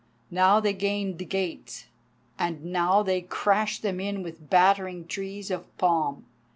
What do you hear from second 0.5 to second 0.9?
they